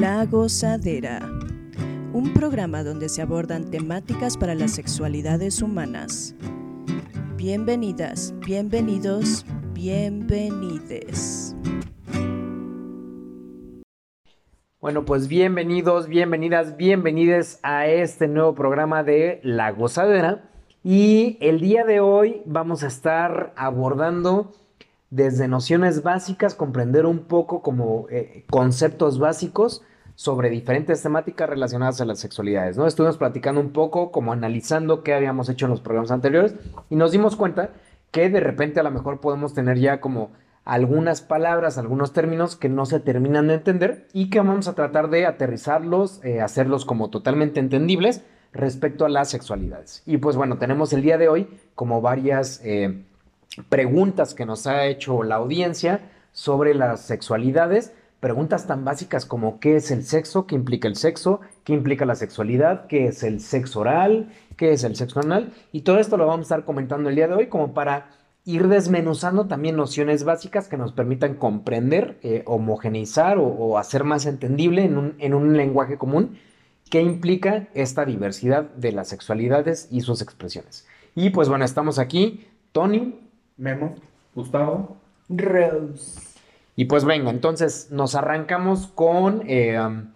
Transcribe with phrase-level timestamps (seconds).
[0.00, 1.20] La Gozadera,
[2.14, 6.34] un programa donde se abordan temáticas para las sexualidades humanas.
[7.36, 9.44] Bienvenidas, bienvenidos,
[9.74, 11.54] bienvenides.
[14.80, 20.48] Bueno, pues bienvenidos, bienvenidas, bienvenides a este nuevo programa de La Gozadera.
[20.82, 24.54] Y el día de hoy vamos a estar abordando
[25.10, 29.82] desde nociones básicas, comprender un poco como eh, conceptos básicos
[30.20, 32.86] sobre diferentes temáticas relacionadas a las sexualidades, ¿no?
[32.86, 36.54] Estuvimos platicando un poco, como analizando qué habíamos hecho en los programas anteriores
[36.90, 37.70] y nos dimos cuenta
[38.10, 40.30] que de repente a lo mejor podemos tener ya como
[40.66, 45.08] algunas palabras, algunos términos que no se terminan de entender y que vamos a tratar
[45.08, 50.02] de aterrizarlos, eh, hacerlos como totalmente entendibles respecto a las sexualidades.
[50.04, 53.04] Y pues bueno, tenemos el día de hoy como varias eh,
[53.70, 59.76] preguntas que nos ha hecho la audiencia sobre las sexualidades, preguntas tan básicas como qué
[59.76, 63.80] es el sexo, qué implica el sexo, qué implica la sexualidad, qué es el sexo
[63.80, 67.16] oral, qué es el sexo anal, y todo esto lo vamos a estar comentando el
[67.16, 68.10] día de hoy como para
[68.44, 74.84] ir desmenuzando también nociones básicas que nos permitan comprender, eh, homogeneizar o, hacer más entendible
[74.84, 76.38] en un, en un lenguaje común
[76.90, 80.86] qué implica esta diversidad de las sexualidades y sus expresiones.
[81.14, 83.14] Y pues bueno, estamos aquí, Tony,
[83.56, 83.94] Memo,
[84.34, 84.96] Gustavo,
[85.28, 86.29] Rose.
[86.80, 90.06] Y pues venga, entonces nos arrancamos con eh, um,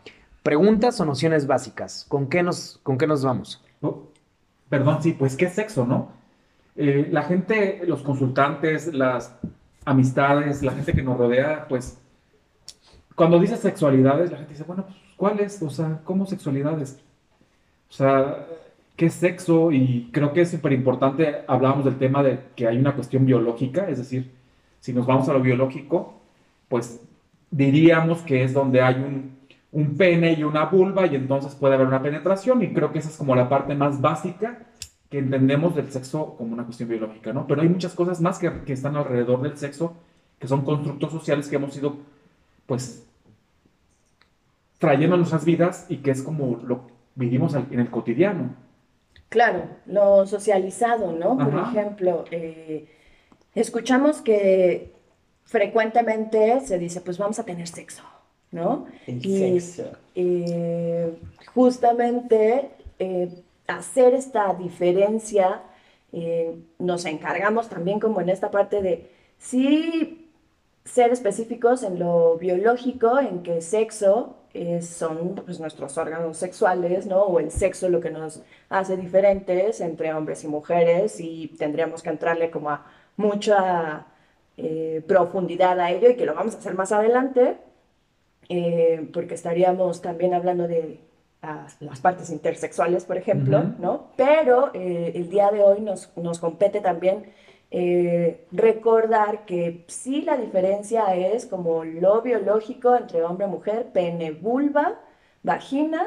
[0.43, 2.07] preguntas o nociones básicas.
[2.09, 3.63] ¿Con qué nos, con qué nos vamos?
[4.71, 6.13] Perdón, sí, pues qué sexo, ¿no?
[6.75, 9.37] Eh, la gente, los consultantes, las
[9.85, 11.99] amistades, la gente que nos rodea, pues
[13.15, 14.87] cuando dice sexualidades, la gente dice, bueno,
[15.19, 15.61] pues.
[15.61, 16.99] O sea, ¿cómo sexualidades?
[17.91, 18.47] O sea,
[18.97, 19.71] ¿qué es sexo?
[19.71, 23.87] Y creo que es súper importante, hablábamos del tema de que hay una cuestión biológica,
[23.87, 24.33] es decir,
[24.81, 26.24] si nos vamos a lo biológico,
[26.69, 27.01] pues
[27.51, 29.37] diríamos que es donde hay un,
[29.73, 33.09] un pene y una vulva y entonces puede haber una penetración y creo que esa
[33.09, 34.59] es como la parte más básica
[35.11, 37.47] que entendemos del sexo como una cuestión biológica, ¿no?
[37.47, 39.95] Pero hay muchas cosas más que, que están alrededor del sexo,
[40.39, 41.97] que son constructos sociales que hemos ido,
[42.67, 43.07] pues,
[44.79, 48.55] trayendo a nuestras vidas y que es como lo vivimos en el cotidiano.
[49.29, 51.37] Claro, lo socializado, ¿no?
[51.37, 52.89] Por ejemplo, eh,
[53.55, 54.93] escuchamos que
[55.45, 58.03] frecuentemente se dice, pues vamos a tener sexo,
[58.51, 58.87] ¿no?
[59.07, 59.97] y, sexo.
[60.15, 61.17] Eh,
[61.55, 65.63] justamente eh, hacer esta diferencia,
[66.13, 70.31] eh, nos encargamos también como en esta parte de sí
[70.85, 74.37] ser específicos en lo biológico, en que sexo
[74.83, 77.23] son pues, nuestros órganos sexuales, ¿no?
[77.23, 82.11] O el sexo lo que nos hace diferentes entre hombres y mujeres y tendríamos que
[82.11, 84.07] entrarle como a mucha
[84.57, 87.57] eh, profundidad a ello y que lo vamos a hacer más adelante,
[88.49, 91.01] eh, porque estaríamos también hablando de
[91.81, 94.09] las partes intersexuales, por ejemplo, ¿no?
[94.17, 97.27] Pero eh, el día de hoy nos, nos compete también
[97.71, 104.31] eh, recordar que sí la diferencia es como lo biológico entre hombre y mujer, pene,
[104.31, 105.01] vulva,
[105.43, 106.07] vagina,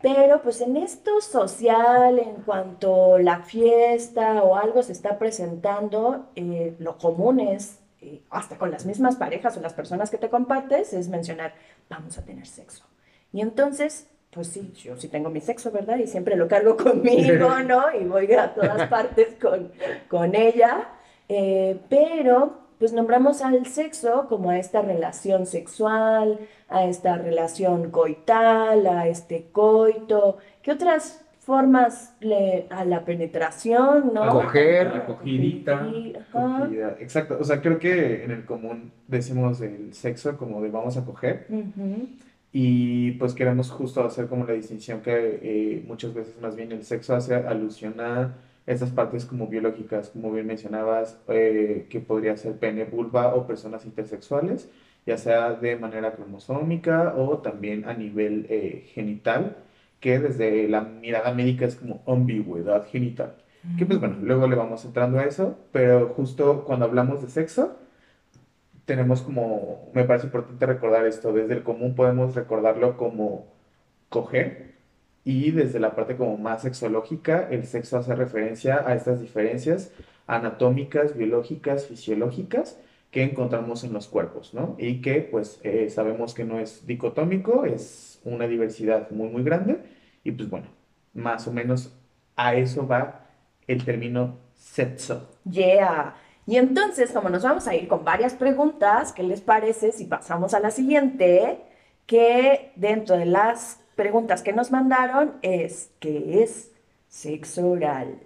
[0.00, 6.74] pero pues en esto social, en cuanto la fiesta o algo se está presentando, eh,
[6.78, 7.80] lo común es,
[8.30, 11.54] hasta con las mismas parejas o las personas que te compartes, es mencionar,
[11.88, 12.84] vamos a tener sexo.
[13.32, 15.96] Y entonces pues sí, yo sí tengo mi sexo, ¿verdad?
[15.96, 17.84] Y siempre lo cargo conmigo, ¿no?
[17.98, 19.72] Y voy a todas partes con,
[20.08, 20.90] con ella.
[21.26, 26.38] Eh, pero, pues nombramos al sexo como a esta relación sexual,
[26.68, 30.38] a esta relación coital, a este coito.
[30.62, 34.24] ¿Qué otras formas le, a la penetración, ¿no?
[34.24, 34.88] Acoger.
[34.88, 35.88] Acogidita.
[36.98, 37.38] Exacto.
[37.40, 41.46] O sea, creo que en el común decimos el sexo como de vamos a coger.
[42.52, 46.82] Y pues queremos justo hacer como la distinción que eh, muchas veces más bien el
[46.84, 48.34] sexo hace alusión a
[48.66, 53.84] estas partes como biológicas, como bien mencionabas, eh, que podría ser pene, vulva o personas
[53.86, 54.70] intersexuales,
[55.06, 59.56] ya sea de manera cromosómica o también a nivel eh, genital,
[60.00, 63.36] que desde la mirada médica es como ambigüedad genital.
[63.78, 67.76] Que pues bueno, luego le vamos entrando a eso, pero justo cuando hablamos de sexo,
[68.84, 73.46] tenemos como, me parece importante recordar esto, desde el común podemos recordarlo como
[74.08, 74.75] coger
[75.26, 79.90] y desde la parte como más sexológica, el sexo hace referencia a estas diferencias
[80.28, 82.78] anatómicas, biológicas, fisiológicas
[83.10, 84.76] que encontramos en los cuerpos, ¿no?
[84.78, 89.80] Y que pues eh, sabemos que no es dicotómico, es una diversidad muy, muy grande
[90.22, 90.68] y pues bueno,
[91.12, 91.92] más o menos
[92.36, 93.26] a eso va
[93.66, 95.28] el término sexo.
[95.50, 96.14] Yeah.
[96.46, 100.54] Y entonces, como nos vamos a ir con varias preguntas, ¿qué les parece si pasamos
[100.54, 101.58] a la siguiente?
[102.06, 106.70] que dentro de las preguntas que nos mandaron es, ¿qué es
[107.08, 108.18] sexo oral?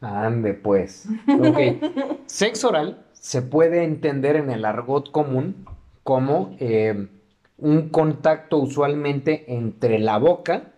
[0.00, 1.06] Ande, pues.
[1.28, 1.58] Ok.
[2.26, 5.64] Sexo oral se puede entender en el argot común
[6.02, 7.06] como eh,
[7.58, 10.72] un contacto usualmente entre la boca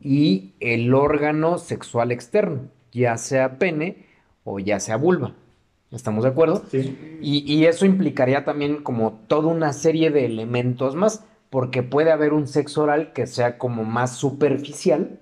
[0.00, 4.06] y el órgano sexual externo, ya sea pene
[4.44, 5.34] o ya sea vulva.
[5.90, 6.64] ¿Estamos de acuerdo?
[6.70, 7.18] Sí.
[7.20, 11.22] Y, y eso implicaría también como toda una serie de elementos más,
[11.54, 15.20] porque puede haber un sexo oral que sea como más superficial,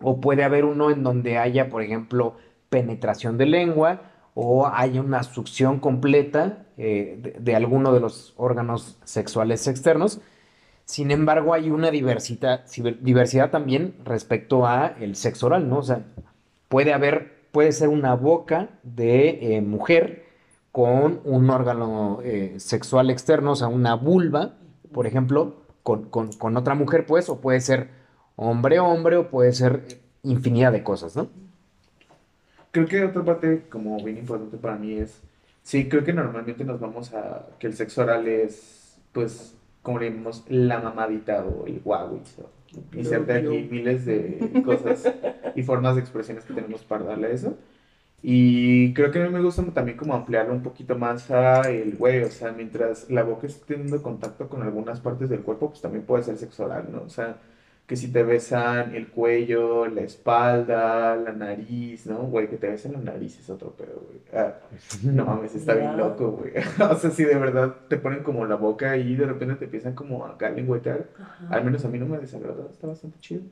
[0.00, 2.36] o puede haber uno en donde haya, por ejemplo,
[2.70, 4.00] penetración de lengua,
[4.32, 10.22] o haya una succión completa eh, de, alguno de los órganos sexuales externos.
[10.86, 12.64] Sin embargo, hay una diversidad,
[13.02, 15.80] diversidad también respecto a el sexo oral, ¿no?
[15.80, 16.06] O sea,
[16.70, 20.24] puede haber, puede ser una boca de eh, mujer
[20.72, 24.54] con un órgano eh, sexual externo, o sea, una vulva,
[24.92, 27.88] por ejemplo, con, con- con otra mujer, pues, o puede ser
[28.36, 29.82] hombre-hombre, o puede ser
[30.22, 31.28] infinidad de cosas, ¿no?
[32.70, 35.20] Creo que otra parte como bien importante para mí es,
[35.62, 40.10] sí, creo que normalmente nos vamos a que el sexo oral es, pues, como le
[40.10, 42.20] llamamos, la mamadita o el guau,
[42.92, 45.10] y inserta aquí miles de cosas
[45.54, 47.56] y formas de expresiones que tenemos para darle a eso.
[48.22, 51.96] Y creo que a mí me gusta también como ampliarlo un poquito más a el
[51.96, 55.80] güey, o sea, mientras la boca esté teniendo contacto con algunas partes del cuerpo, pues
[55.80, 57.02] también puede ser sexo oral, ¿no?
[57.02, 57.38] O sea,
[57.86, 62.18] que si te besan el cuello, la espalda, la nariz, ¿no?
[62.24, 64.20] Güey, que te besen la nariz es otro pedo, güey.
[64.34, 64.54] Ah,
[65.04, 66.52] no mames, está bien loco, güey.
[66.90, 69.94] O sea, si de verdad te ponen como la boca y de repente te empiezan
[69.94, 71.06] como a lengüetear,
[71.50, 73.42] al menos a mí no me desagrada, está bastante chido.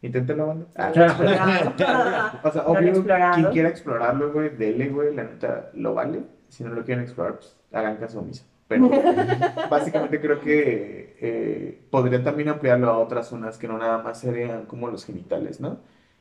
[0.00, 0.66] Inténtalo, banda.
[0.76, 0.90] Ah,
[2.44, 3.04] o sea, ¿No lo he obvio,
[3.34, 6.22] quien quiera explorarlo, güey, dele, güey, la neta, lo vale.
[6.48, 8.44] Si no lo quieren explorar, pues hagan caso omiso.
[8.68, 8.88] Pero
[9.70, 14.66] básicamente creo que eh, podría también ampliarlo a otras zonas que no nada más serían
[14.66, 15.78] como los genitales, ¿no?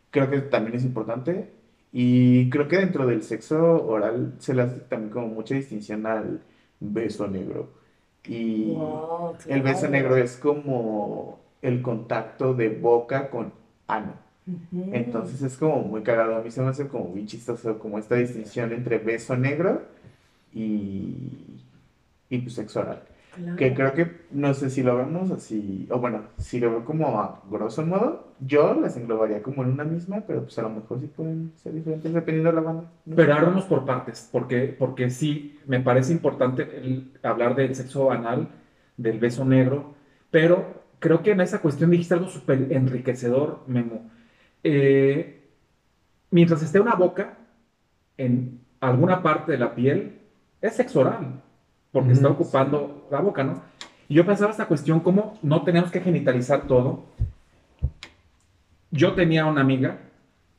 [0.09, 1.51] Creo que también es importante.
[1.91, 6.41] Y creo que dentro del sexo oral se le hace también como mucha distinción al
[6.79, 7.69] beso negro.
[8.25, 13.53] Y Wow, el beso negro es como el contacto de boca con
[13.87, 14.13] ano.
[14.47, 14.89] Ujú.
[14.93, 16.37] Entonces es como muy cagado.
[16.37, 19.81] A mí se me hace como muy chistoso como esta distinción entre beso negro
[20.53, 21.59] y,
[22.29, 23.03] y pues sexo oral.
[23.35, 23.55] Claro.
[23.55, 27.19] Que creo que, no sé si lo vemos así, o bueno, si lo veo como
[27.19, 30.99] a grosso modo, yo las englobaría como en una misma, pero pues a lo mejor
[30.99, 32.91] sí pueden ser diferentes dependiendo de la banda.
[33.05, 33.15] ¿no?
[33.15, 38.47] Pero hablamos por partes, porque, porque sí, me parece importante el hablar del sexo anal,
[38.97, 39.93] del beso negro,
[40.31, 44.09] pero creo que en esa cuestión dijiste algo súper enriquecedor, Memo.
[44.63, 45.49] Eh,
[46.31, 47.37] mientras esté una boca
[48.17, 50.19] en alguna parte de la piel,
[50.61, 51.41] es sexo oral,
[51.91, 52.41] porque está Ujú.
[52.43, 53.61] ocupando la boca, ¿no?
[54.09, 57.05] Y yo pensaba esta cuestión, como no tenemos que genitalizar todo.
[58.91, 59.97] Yo tenía una amiga,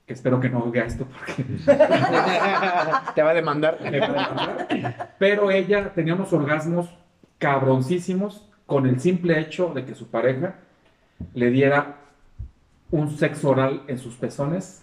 [0.06, 1.44] que espero que no oiga esto porque
[3.14, 3.78] Te va a demandar.
[3.90, 6.88] me va a demandar, pero ella tenía unos orgasmos
[7.38, 10.56] cabroncísimos con el simple hecho de que su pareja
[11.32, 11.96] le diera
[12.90, 14.82] un sexo oral en sus pezones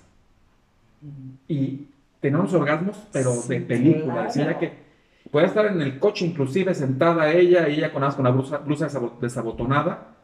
[1.48, 1.86] y
[2.20, 4.24] tenía unos orgasmos, pero de película.
[4.24, 4.74] Decía que
[5.30, 8.88] podía estar en el coche, inclusive sentada ella, y ella con, con la blusa, blusa
[8.90, 10.16] desabo- desabotonada,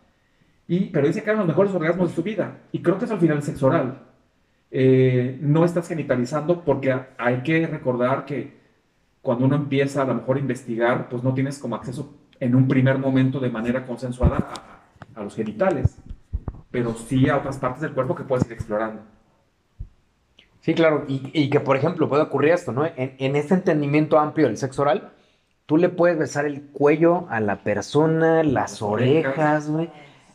[0.67, 2.57] y, pero dice que eran los mejores orgasmos de su vida.
[2.71, 3.99] Y creo que es al final el sexo oral.
[4.71, 8.59] Eh, no estás genitalizando porque hay que recordar que
[9.21, 12.67] cuando uno empieza a lo mejor a investigar, pues no tienes como acceso en un
[12.67, 14.37] primer momento de manera consensuada
[15.15, 15.95] a, a los genitales,
[16.69, 19.01] pero sí a otras partes del cuerpo que puedes ir explorando.
[20.59, 22.85] Sí, claro, y, y que por ejemplo puede ocurrir esto, ¿no?
[22.85, 25.09] En, en este entendimiento amplio del sexo oral,
[25.65, 29.69] tú le puedes besar el cuello a la persona, las Las orejas.
[29.69, 29.89] güey,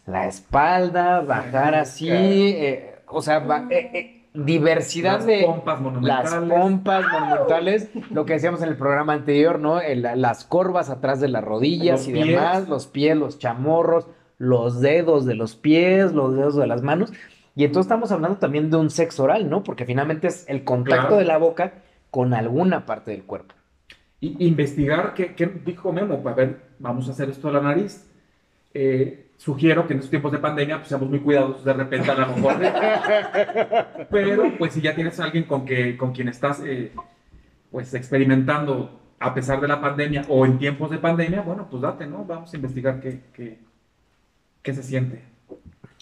[0.07, 6.31] la espalda, bajar así, eh, o sea, va- eh, eh, diversidad Las de pompas monumentales.
[6.33, 9.81] las pompas monumentales, lo que decíamos en el programa anterior, ¿no?
[9.81, 12.27] El- las corvas atrás de las rodillas Los y pies.
[12.29, 14.07] demás, los pies, los chamorros,
[14.39, 17.13] los dedos de los pies, los dedos de las manos.
[17.55, 19.63] Y entonces estamos hablando también de un sexo oral, ¿no?
[19.63, 21.17] Porque finalmente es el contacto Claro.
[21.19, 21.73] de la boca
[22.11, 23.55] con alguna parte del cuerpo.
[24.21, 28.11] Y investigar qué, qué dijo Memo, a ver, vamos a hacer esto de la nariz.
[28.75, 32.15] Eh, sugiero que en estos tiempos de pandemia pues, seamos muy cuidadosos de repente a
[32.15, 32.57] lo mejor.
[34.11, 36.93] Pero pues si ya tienes a alguien con, que, con quien estás eh,
[37.71, 42.07] pues experimentando a pesar de la pandemia o en tiempos de pandemia, bueno, pues date,
[42.07, 42.25] ¿no?
[42.25, 43.59] Vamos a investigar qué, qué,
[44.63, 45.23] qué se siente.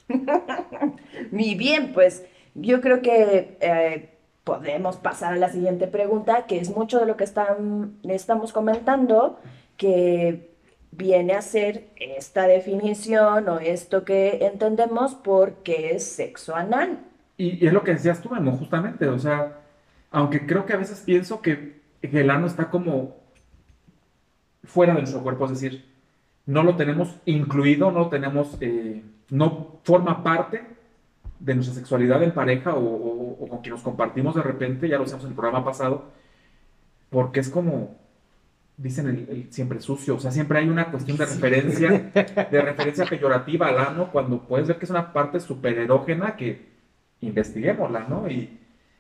[1.31, 2.25] Muy bien, pues
[2.55, 4.11] yo creo que eh,
[4.43, 9.39] podemos pasar a la siguiente pregunta, que es mucho de lo que están, estamos comentando,
[9.77, 10.54] que
[10.97, 16.99] viene a ser esta definición o esto que entendemos porque es sexo anal.
[17.37, 19.59] Y, es lo que decías tú, Memo, justamente, o sea,
[20.11, 23.17] aunque creo que a veces pienso que, el ano está como
[24.63, 25.87] fuera de nuestro cuerpo, es decir,
[26.45, 30.63] no lo tenemos incluido, no lo tenemos, eh, no forma parte
[31.41, 35.25] de nuestra sexualidad en pareja o, con quien nos compartimos de repente, ya lo hicimos
[35.25, 36.05] en el programa pasado,
[37.09, 37.97] porque es como,
[38.77, 41.91] dicen el, siempre sucio, o sea, siempre hay una cuestión de referencia,
[42.51, 46.75] de referencia peyorativa al ano, cuando puedes ver que es una parte súper erógena que
[47.21, 48.29] investiguémosla, ¿no?
[48.29, 48.59] Y,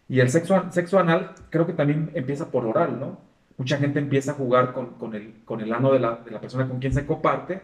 [0.08, 3.18] y el sexo, sexo anal creo que también empieza por oral, ¿no?
[3.56, 6.40] Mucha gente empieza a jugar con, con, el, con el ano de la, de la,
[6.40, 7.62] persona con quien se comparte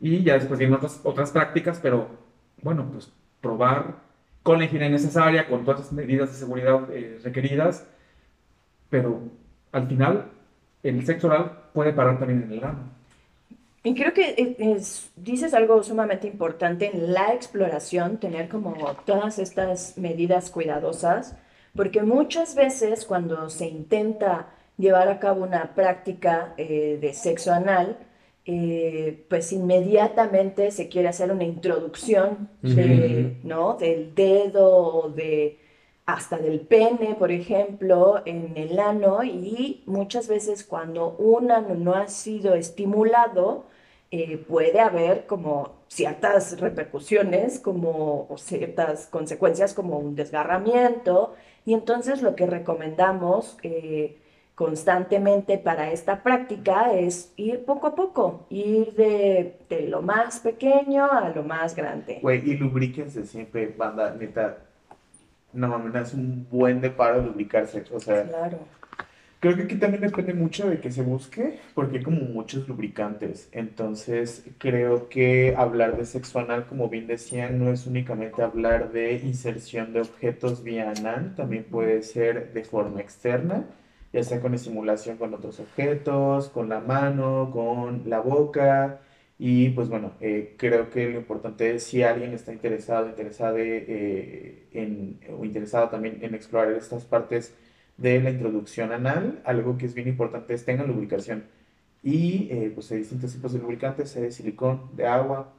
[0.00, 2.08] y ya después vienen otras, otras prácticas, pero
[2.60, 3.96] bueno, pues probar
[4.42, 7.86] con la higiene necesaria, con todas las medidas de seguridad eh, requeridas,
[8.90, 9.22] pero
[9.70, 10.30] al final
[10.82, 12.90] el sexo oral puede parar también en el ano.
[13.84, 14.80] Y creo que eh,
[15.16, 18.74] dices algo sumamente importante en la exploración, tener como
[19.04, 21.36] todas estas medidas cuidadosas,
[21.74, 27.98] porque muchas veces cuando se intenta llevar a cabo una práctica eh, de sexo anal,
[28.44, 32.48] eh, pues inmediatamente se quiere hacer una introducción
[33.42, 33.76] ¿no?
[33.76, 35.58] del dedo o de
[36.06, 41.94] hasta del pene, por ejemplo, en el ano y muchas veces cuando un ano no
[41.94, 43.66] ha sido estimulado,
[44.10, 52.20] eh, puede haber como ciertas repercusiones, como o ciertas consecuencias como un desgarramiento y entonces
[52.20, 54.18] lo que recomendamos eh,
[54.54, 59.56] constantemente para esta práctica es ir poco a poco, ir de,
[59.88, 62.20] lo más pequeño a lo más grande.
[62.22, 64.58] Y lubriquense siempre, banda, neta,
[65.52, 67.84] no mames, es un buen de paro lubricarse.
[67.92, 68.58] O sea, claro.
[69.40, 73.48] creo que aquí también depende mucho de que se busque, porque hay como muchos lubricantes.
[73.52, 79.14] Entonces, creo que hablar de sexo anal, como bien decían, no es únicamente hablar de
[79.14, 83.64] inserción de objetos vía anal, también puede ser de forma externa,
[84.12, 89.00] ya sea con estimulación con otros objetos, con la mano, con la boca
[89.38, 94.68] y pues bueno, eh, creo que lo importante es si alguien está interesado, interesada eh,
[94.72, 97.54] en, o interesado también en explorar estas partes
[97.96, 101.44] de la introducción anal, algo que es bien importante es tengan lubricación.
[102.02, 105.52] Y eh, pues hay distintos tipos de lubricantes, hay de silicón, de agua.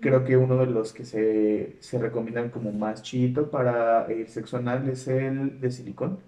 [0.00, 4.58] Creo que uno de los que se, se recomiendan como más chido para el sexo
[4.58, 6.18] anal es el de silicón,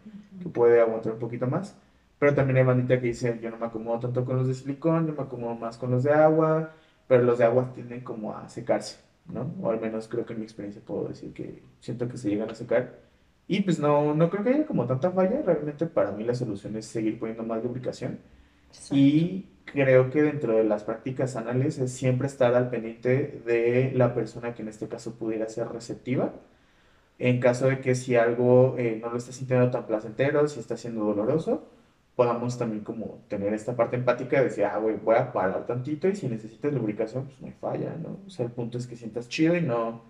[0.42, 1.76] que puede aguantar un poquito más.
[2.18, 5.06] Pero también hay bandita que dice, yo no me acomodo tanto con los de silicón,
[5.06, 6.72] yo me acomodo más con los de agua
[7.08, 9.54] pero los de agua tienden como a secarse, ¿no?
[9.62, 12.50] O al menos creo que en mi experiencia puedo decir que siento que se llegan
[12.50, 13.00] a secar.
[13.48, 16.76] Y pues no, no creo que haya como tanta falla, realmente para mí la solución
[16.76, 18.18] es seguir poniendo más lubricación.
[18.90, 24.14] Y creo que dentro de las prácticas anales es siempre estar al pendiente de la
[24.14, 26.34] persona que en este caso pudiera ser receptiva.
[27.18, 30.76] En caso de que si algo eh, no lo está sintiendo tan placentero, si está
[30.76, 31.66] siendo doloroso,
[32.16, 36.08] podamos también como tener esta parte empática de decir, ah, güey, voy a parar tantito
[36.08, 38.18] y si necesitas lubricación, pues no hay falla, ¿no?
[38.26, 40.02] O sea, el punto es que sientas chido y no,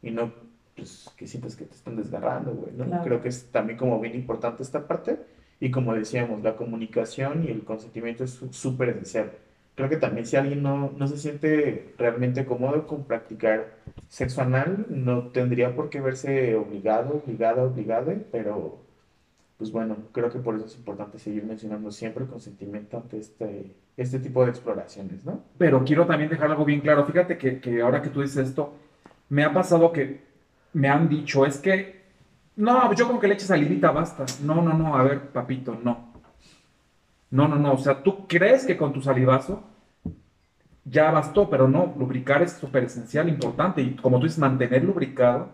[0.00, 0.32] y no,
[0.76, 3.02] pues, que sientas que te están desgarrando, güey, ¿no?
[3.02, 5.18] Creo que es también como bien importante esta parte
[5.60, 9.32] y como decíamos, la comunicación y el consentimiento es súper esencial.
[9.74, 13.74] Creo que también si alguien no, no se siente realmente cómodo con practicar
[14.08, 18.83] sexo anal, no tendría por qué verse obligado, obligada, obligada, pero
[19.56, 23.76] pues bueno, creo que por eso es importante seguir mencionando siempre el consentimiento ante este,
[23.96, 25.42] este tipo de exploraciones, ¿no?
[25.58, 27.04] Pero quiero también dejar algo bien claro.
[27.06, 28.74] Fíjate que, que ahora que tú dices esto,
[29.28, 30.22] me ha pasado que
[30.72, 32.02] me han dicho, es que,
[32.56, 34.26] no, yo con que le eches salivita basta.
[34.42, 36.12] No, no, no, a ver, papito, no.
[37.30, 39.62] No, no, no, o sea, tú crees que con tu salivazo
[40.84, 43.82] ya bastó, pero no, lubricar es súper esencial, importante.
[43.82, 45.48] Y como tú dices, mantener lubricado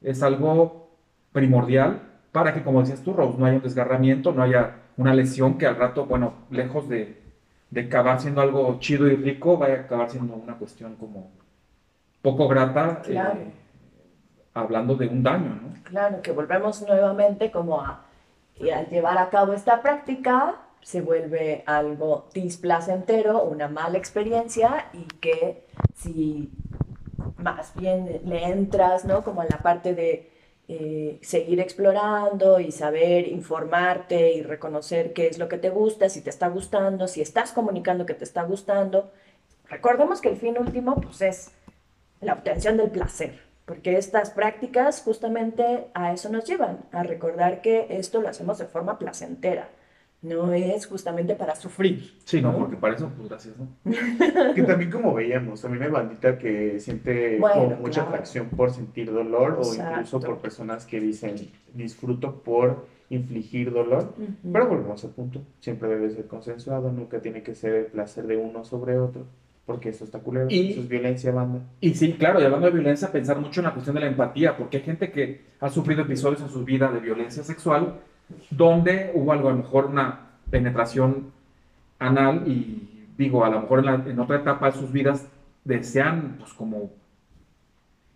[0.00, 0.90] es algo
[1.32, 5.58] primordial para que, como decías tú, Rose, no haya un desgarramiento, no haya una lesión
[5.58, 7.20] que al rato, bueno, lejos de,
[7.70, 11.30] de acabar siendo algo chido y rico, vaya a acabar siendo una cuestión como
[12.22, 13.52] poco grata, eh,
[14.54, 15.82] hablando de un daño, ¿no?
[15.84, 18.04] Claro, que volvemos nuevamente como a,
[18.56, 25.04] y al llevar a cabo esta práctica, se vuelve algo displacentero, una mala experiencia y
[25.20, 26.50] que si
[27.38, 29.22] más bien le entras, ¿no?
[29.22, 30.30] Como en la parte de
[30.72, 36.20] eh, seguir explorando y saber informarte y reconocer qué es lo que te gusta, si
[36.20, 39.10] te está gustando, si estás comunicando que te está gustando.
[39.68, 41.50] Recordemos que el fin último pues, es
[42.20, 47.88] la obtención del placer, porque estas prácticas justamente a eso nos llevan, a recordar que
[47.90, 49.70] esto lo hacemos de forma placentera,
[50.22, 52.12] no es justamente para sufrir.
[52.24, 53.68] Sí, no, porque para eso, pues gracias, ¿no?
[54.54, 58.08] Que también como veíamos, también hay bandita que siente Bueno, como mucha claro.
[58.10, 61.36] atracción por sentir dolor o incluso por personas que dicen
[61.74, 64.14] disfruto por infligir dolor.
[64.52, 68.36] Pero volvemos al punto, siempre debe ser consensuado, nunca tiene que ser el placer de
[68.36, 69.24] uno sobre otro,
[69.66, 71.60] porque eso está culero, Y- eso es violencia, banda.
[71.80, 74.56] Y sí, claro, y hablando de violencia, pensar mucho en la cuestión de la empatía,
[74.56, 77.96] porque hay gente que ha sufrido episodios en su vida de violencia sexual
[78.50, 80.20] donde hubo algo, a lo mejor una
[80.50, 81.32] penetración
[81.98, 85.26] anal y digo, a lo mejor en, la- en otra etapa de sus vidas
[85.64, 86.90] desean, pues como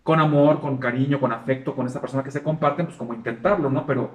[0.03, 3.69] con amor, con cariño, con afecto, con esa persona que se comparten, pues como intentarlo,
[3.69, 3.85] ¿no?
[3.85, 4.11] Pero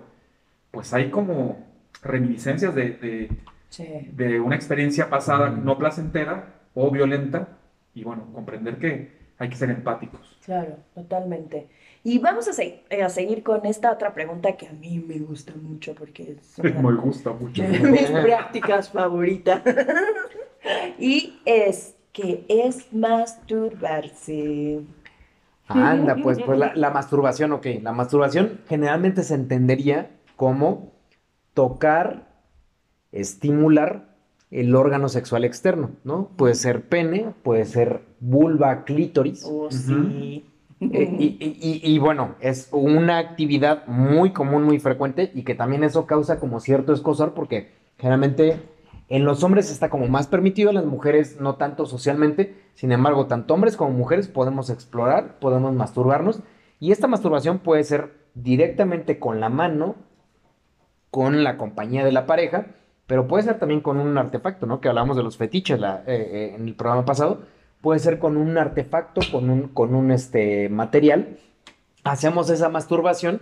[0.70, 1.66] pues hay como
[2.02, 3.30] reminiscencias de, de,
[3.70, 3.86] Sí.
[4.12, 7.48] de una experiencia pasada no placentera o violenta
[7.94, 10.38] y bueno, comprender que hay que ser empáticos.
[10.44, 11.68] Claro, totalmente.
[12.02, 15.52] Y vamos a, se- a seguir con esta otra pregunta que a mí me gusta
[15.54, 17.62] mucho porque es una Me gusta mucho.
[17.62, 19.62] de mis prácticas favoritas.
[20.98, 24.80] y es que es masturbarse.
[25.68, 27.66] Anda, pues, pues la, la masturbación, ok.
[27.82, 30.92] La masturbación generalmente se entendería como
[31.54, 32.28] tocar,
[33.12, 34.16] estimular
[34.50, 36.28] el órgano sexual externo, ¿no?
[36.36, 39.44] Puede ser pene, puede ser vulva, clítoris.
[39.46, 40.44] Oh, sí.
[40.80, 45.54] Eh, y, y- y- y bueno, es una actividad muy común, muy frecuente y que
[45.54, 48.56] también eso causa como cierto escosor porque generalmente
[49.10, 52.54] en los hombres está como más permitido, en las mujeres no tanto socialmente.
[52.74, 56.40] Sin embargo, tanto hombres como mujeres podemos explorar, podemos masturbarnos
[56.78, 59.96] y esta masturbación puede ser directamente con la mano,
[61.10, 62.66] con la compañía de la pareja,
[63.06, 64.80] pero puede ser también con un artefacto, ¿no?
[64.80, 67.40] Que hablamos de los fetiches la- eh, eh, en el programa pasado.
[67.80, 71.38] Puede ser con un artefacto, con un, con un este, material.
[72.04, 73.40] Hacemos esa masturbación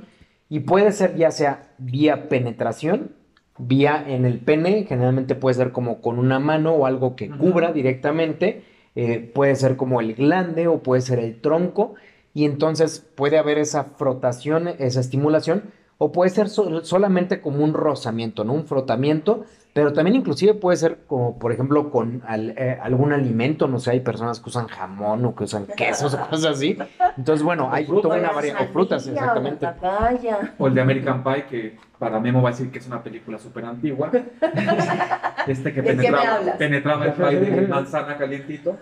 [0.48, 3.12] y puede ser ya sea vía penetración,
[3.58, 7.72] vía en el pene, generalmente puede ser como con una mano o algo que cubra
[7.72, 8.62] directamente,
[8.94, 11.94] eh, puede ser como el glande o puede ser el tronco
[12.34, 15.64] y entonces puede haber esa frotación, esa estimulación
[15.98, 18.52] o puede ser sol- solamente como un rozamiento, ¿no?
[18.54, 23.68] Un frotamiento, pero también inclusive puede ser como, por ejemplo, con al- eh, algún alimento,
[23.68, 26.76] no sé, hay personas que usan jamón o que usan quesos o cosas así.
[27.16, 28.02] Entonces, bueno, hay frutas.
[28.02, 29.64] toda una variedad, o frutas, exactamente.
[29.64, 30.54] O la papaya.
[30.58, 33.38] O el de American Pie, que para Memo va a decir que es una película
[33.38, 34.10] súper antigua.
[35.46, 38.76] Este que ¿De qué me penetraba, penetraba el pie de manzana calientito.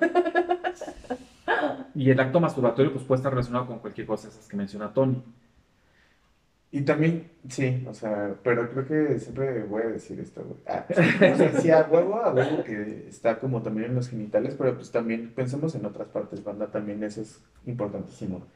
[1.94, 4.92] Y el acto masturbatorio pues puede estar relacionado con cualquier cosa de esas que menciona
[4.92, 5.22] Tony.
[6.72, 10.58] Y también, sí, o sea, pero creo que siempre voy a decir esto, güey.
[10.66, 14.56] Ah, o sea, sí, a huevo, a huevo que está como también en los genitales,
[14.58, 18.46] pero pues también pensemos en otras partes, banda, también eso es importantísimo.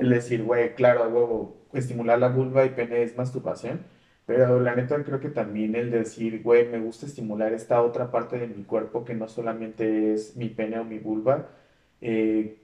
[0.00, 3.80] El decir, güey, claro, a huevo, estimular la vulva y pene es masturbación,
[4.24, 8.38] pero la neta creo que también el decir, güey, me gusta estimular esta otra parte
[8.38, 11.50] de mi cuerpo que no solamente es mi pene o mi vulva,
[12.00, 12.58] eh,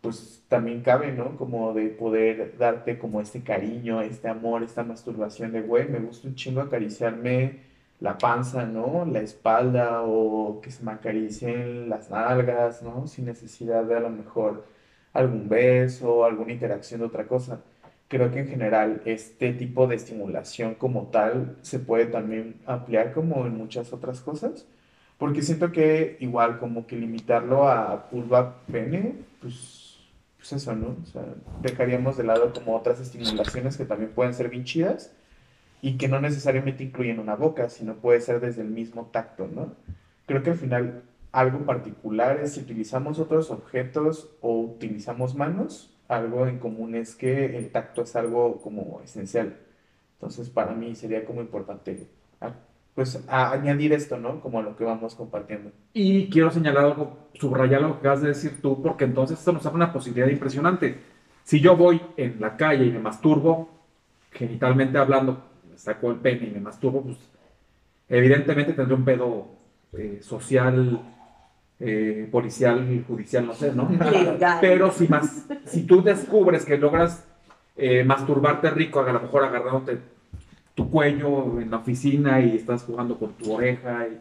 [0.00, 1.36] pues también cabe, ¿no?
[1.36, 6.28] Como de poder darte como este cariño, este amor, esta masturbación de, güey, me gusta
[6.28, 7.60] un chingo acariciarme
[8.00, 9.04] la panza, ¿no?
[9.04, 13.06] La espalda o que se me acaricien las nalgas, ¿no?
[13.06, 14.64] Sin necesidad de a lo mejor
[15.12, 17.60] algún beso, alguna interacción de otra cosa.
[18.08, 23.46] Creo que en general este tipo de estimulación como tal se puede también ampliar como
[23.46, 24.66] en muchas otras cosas,
[25.18, 29.79] porque siento que igual como que limitarlo a vulva pene, pues,
[30.40, 30.96] pues eso, ¿no?
[31.02, 31.22] O sea,
[31.60, 35.12] dejaríamos de lado como otras estimulaciones que también pueden ser bien chidas
[35.82, 39.74] y que no necesariamente incluyen una boca, sino puede ser desde el mismo tacto, ¿no?
[40.26, 46.46] Creo que al final algo particular es si utilizamos otros objetos o utilizamos manos, algo
[46.46, 49.58] en común es que el tacto es algo como esencial.
[50.14, 52.08] Entonces, para mí sería como importante,
[53.00, 54.40] pues, a- añadir esto, ¿no?
[54.42, 55.70] Como a lo que vamos compartiendo.
[55.94, 59.64] Y quiero señalar algo, subrayar lo que acabas de decir tú, porque entonces esto nos
[59.64, 60.98] abre una posibilidad impresionante.
[61.42, 63.70] Si yo voy en la calle y me masturbo,
[64.32, 67.16] genitalmente hablando, me saco el pene y me masturbo, pues
[68.10, 69.46] evidentemente tendré un pedo
[69.96, 71.00] eh, social,
[71.80, 73.88] eh, policial, judicial, no sé, ¿no?
[73.88, 74.58] Legal.
[74.60, 77.26] Pero si, más, si tú descubres que logras
[77.78, 79.98] eh, masturbarte rico, a lo mejor agarrándote
[80.84, 84.18] tu cuello en la oficina y estás jugando con tu oreja y,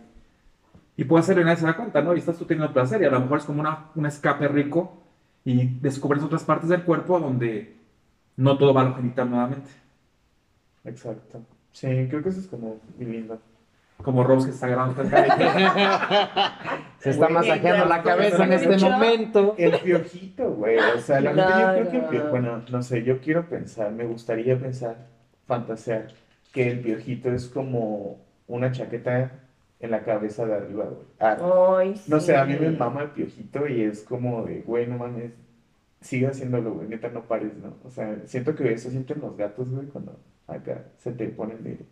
[1.02, 2.14] y puede ser y nadie se da cuenta, ¿no?
[2.16, 4.98] Y estás tú teniendo placer y a lo mejor es como una, un escape rico
[5.46, 7.76] y descubres otras partes del cuerpo donde
[8.36, 9.70] no todo va a lo genital nuevamente.
[10.84, 11.42] Exacto.
[11.72, 13.40] Sí, creo que eso es como muy lindo.
[14.04, 15.04] Como Rose que está grabando.
[17.00, 19.56] Se está Güey, masajeando la cabeza en este momento.
[19.58, 20.78] El piojito, güey.
[20.78, 22.10] O sea, la neta yo creo que el Claro.
[22.26, 24.96] pio- bueno, no sé, yo quiero pensar, me gustaría pensar,
[25.48, 26.08] fantasear,
[26.52, 29.32] que el piojito es como una chaqueta
[29.80, 31.08] en la cabeza de arriba, güey.
[31.20, 31.38] Ah,
[32.08, 35.32] no sé, a mí me mama el piojito y es como de, güey, no mames,
[36.02, 37.76] sigue haciéndolo, güey, neta no pares, ¿no?
[37.84, 41.86] O sea, siento que eso sienten los gatos, güey, cuando acá se te ponen de,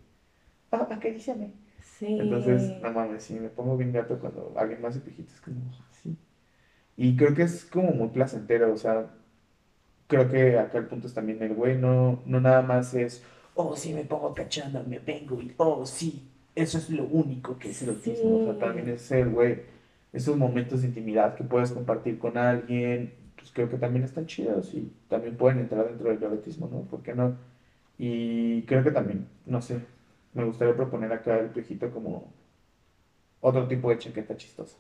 [0.72, 1.54] ah, acaríciame.
[1.82, 2.18] Sí.
[2.20, 5.62] Entonces, no mames, sí, me pongo bien gato cuando alguien más hace piojito, es como,
[5.92, 6.18] sí.
[6.98, 9.08] Y creo que es como muy placentero, o sea,
[10.08, 13.24] creo que acá el punto es también el güey, no, no nada más es,
[13.58, 17.72] oh, sí, me pongo cachando, me vengo y, oh, sí, eso es lo único que
[17.72, 18.38] es erotismo.
[18.38, 19.62] O sea, también es el, güey,
[20.14, 24.74] esos momentos de intimidad que puedes compartir con alguien, pues creo que también están chidos
[24.74, 26.82] y también pueden entrar dentro del erotismo, ¿no?
[26.82, 27.36] ¿Por qué no?
[27.98, 29.80] Y creo que también, no sé,
[30.34, 32.32] me gustaría proponer acá el pejito como
[33.42, 34.78] otro tipo de chaqueta chistosa.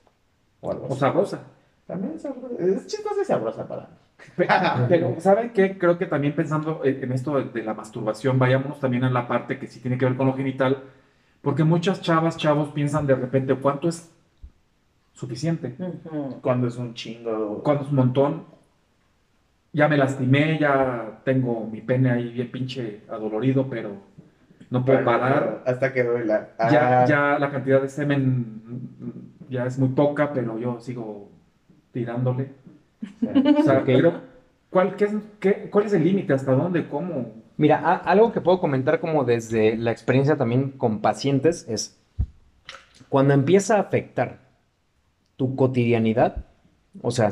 [0.61, 1.41] O algo O sabrosa.
[1.87, 2.55] También es sabrosa.
[2.63, 3.89] Es chistosa y sabrosa para
[4.89, 5.77] Pero, ¿saben qué?
[5.77, 9.67] Creo que también pensando en esto de la masturbación, vayámonos también a la parte que
[9.67, 10.83] sí tiene que ver con lo genital
[11.47, 14.11] porque muchas chavas, chavos piensan de repente cuánto es
[15.13, 15.75] suficiente.
[16.41, 17.61] Cuando es un chingo.
[17.63, 18.43] Cuando es un montón.
[19.71, 23.91] Ya me lastimé, ya tengo mi pene ahí bien pinche adolorido, pero
[24.69, 25.63] no puedo parar.
[25.65, 26.49] Hasta que duela.
[26.59, 27.05] Ya, ah.
[27.05, 28.61] ya la cantidad de semen
[29.49, 31.29] ya es muy poca, pero yo sigo
[31.93, 32.49] tirándole.
[33.21, 33.83] O sea,
[34.69, 36.33] ¿cuál, qué, ¿cuál es el límite?
[36.33, 36.87] ¿Hasta dónde?
[36.87, 37.33] ¿Cómo?
[37.57, 41.97] Mira, algo que puedo comentar como desde la experiencia también con pacientes es
[43.09, 44.39] cuando empieza a afectar
[45.37, 46.45] tu cotidianidad,
[47.01, 47.29] o sea,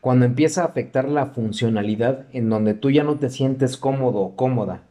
[0.00, 4.36] cuando empieza a afectar la funcionalidad en donde tú ya no te sientes cómodo o
[4.36, 4.82] cómoda,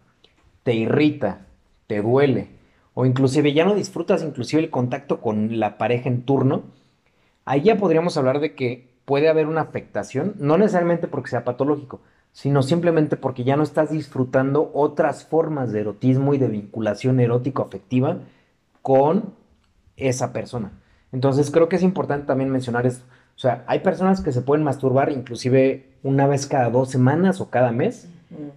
[0.63, 1.47] te irrita,
[1.87, 2.49] te duele,
[2.93, 6.63] o inclusive ya no disfrutas inclusive el contacto con la pareja en turno,
[7.45, 11.99] ahí ya podríamos hablar de que puede haber una afectación, no necesariamente porque sea patológico,
[12.31, 18.19] sino simplemente porque ya no estás disfrutando otras formas de erotismo y de vinculación erótico-afectiva
[18.81, 19.33] con
[19.97, 20.71] esa persona.
[21.11, 23.03] Entonces creo que es importante también mencionar esto.
[23.35, 27.49] O sea, hay personas que se pueden masturbar inclusive una vez cada dos semanas o
[27.49, 28.07] cada mes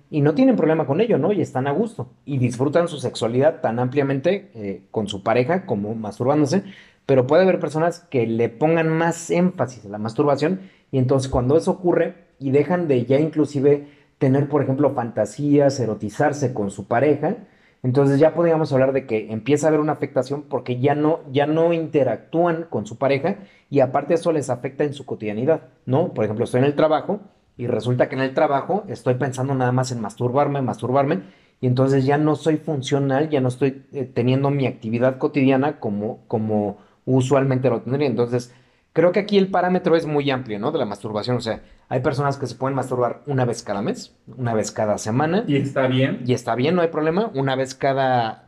[0.09, 1.33] y no tienen problema con ello, ¿no?
[1.33, 5.97] Y están a gusto y disfrutan su sexualidad tan ampliamente eh, con su pareja como
[5.97, 6.63] masturbándose,
[7.07, 11.57] pero puede haber personas que le pongan más énfasis a la masturbación y entonces cuando
[11.57, 13.89] eso ocurre y dejan de ya inclusive
[14.19, 17.37] tener, por ejemplo, fantasías, erotizarse con su pareja,
[17.83, 21.47] entonces ya podríamos hablar de que empieza a haber una afectación porque ya no, ya
[21.47, 23.37] no interactúan con su pareja
[23.69, 26.15] y aparte eso les afecta en su cotidianidad, ¿no?
[26.15, 27.21] Por ejemplo, estoy en el trabajo
[27.59, 31.25] y resulta que en el trabajo estoy pensando nada más en masturbarme, masturbarme
[31.61, 36.21] y entonces ya no soy funcional, ya no estoy eh, teniendo mi actividad cotidiana como,
[36.27, 38.09] como usualmente lo tendría.
[38.09, 38.53] Entonces,
[38.95, 40.71] Creo que aquí el parámetro es muy amplio, ¿no?
[40.71, 41.37] De la masturbación.
[41.37, 44.99] O sea, hay personas que se pueden masturbar una vez cada mes, una vez cada
[44.99, 45.43] semana.
[45.49, 46.23] Y está bien.
[46.25, 47.29] Y está bien, no hay problema.
[47.35, 48.47] Una vez cada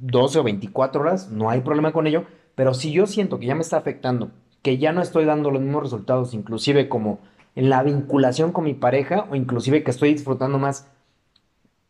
[0.00, 2.24] 12 eh, o 24 horas, no hay problema con ello.
[2.56, 4.32] Pero si yo siento que ya me está afectando,
[4.62, 7.20] que ya no estoy dando los mismos resultados, inclusive como
[7.54, 10.88] en la vinculación con mi pareja, o inclusive que estoy disfrutando más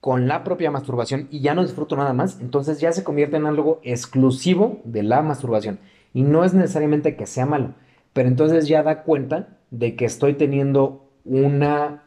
[0.03, 3.47] con la propia masturbación y ya no disfruto nada más, entonces ya se convierte en
[3.47, 5.79] algo exclusivo de la masturbación.
[6.12, 7.75] Y no es necesariamente que sea malo,
[8.12, 12.03] pero entonces ya da cuenta de que estoy teniendo una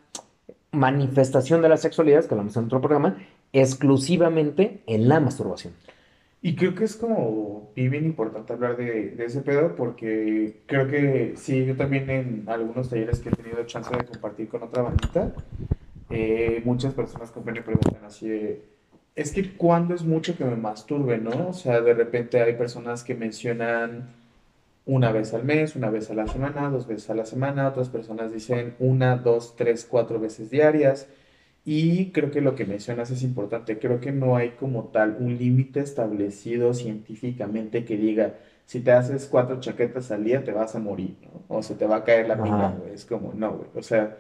[0.74, 3.18] manifestación de la sexualidad, que hablamos en otro programa,
[3.54, 5.72] exclusivamente en la masturbación.
[6.42, 11.66] Y creo que es como bien importante hablar de, ese pedo porque creo que sí,
[11.66, 15.34] yo también en algunos talleres que he tenido chance de compartir con otra bandita,
[16.10, 18.64] eh, muchas personas que me preguntan así de,
[19.16, 21.50] es que cuando es mucho que me masturbe, ¿no?
[21.50, 24.10] O sea, de repente hay personas que mencionan
[24.86, 27.90] una vez al mes, una vez a la semana, dos veces a la semana, otras
[27.90, 31.08] personas dicen una, dos, tres, cuatro veces diarias.
[31.64, 33.80] Y creo que lo que mencionas es importante.
[33.80, 38.36] Creo que no hay como tal un límite establecido científicamente que diga,
[38.68, 41.42] si te haces cuatro chaquetas al día te vas a morir, ¿no?
[41.48, 42.94] O se te va a caer la pinta, güey.
[42.94, 43.70] Es como, no, güey.
[43.76, 44.16] O sea,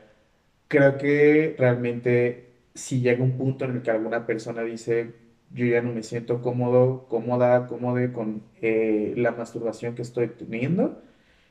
[0.67, 5.13] creo que realmente si llega un punto en el que alguna persona dice,
[5.53, 11.01] yo ya no me siento cómodo, cómoda, cómoda con eh, la masturbación que estoy teniendo,